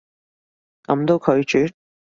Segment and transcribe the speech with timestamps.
[0.87, 1.73] 噉都拒絕？